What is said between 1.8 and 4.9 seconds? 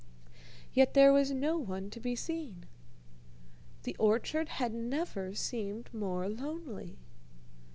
to be seen. The orchard had